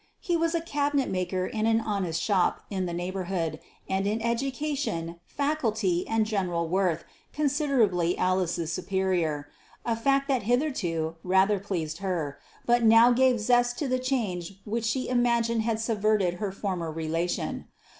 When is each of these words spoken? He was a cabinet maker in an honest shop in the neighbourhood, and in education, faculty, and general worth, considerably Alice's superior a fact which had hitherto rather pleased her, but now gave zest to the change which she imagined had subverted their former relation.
He 0.19 0.35
was 0.35 0.55
a 0.55 0.61
cabinet 0.61 1.09
maker 1.11 1.45
in 1.45 1.67
an 1.67 1.79
honest 1.79 2.19
shop 2.19 2.61
in 2.71 2.87
the 2.87 2.91
neighbourhood, 2.93 3.59
and 3.87 4.07
in 4.07 4.19
education, 4.19 5.19
faculty, 5.27 6.07
and 6.07 6.25
general 6.25 6.67
worth, 6.67 7.03
considerably 7.31 8.17
Alice's 8.17 8.73
superior 8.73 9.47
a 9.85 9.95
fact 9.95 10.27
which 10.27 10.33
had 10.41 10.43
hitherto 10.49 11.17
rather 11.23 11.59
pleased 11.59 11.99
her, 11.99 12.39
but 12.65 12.81
now 12.83 13.11
gave 13.11 13.39
zest 13.39 13.77
to 13.77 13.87
the 13.87 13.99
change 13.99 14.55
which 14.65 14.85
she 14.85 15.07
imagined 15.07 15.61
had 15.61 15.79
subverted 15.79 16.39
their 16.39 16.51
former 16.51 16.91
relation. 16.91 17.67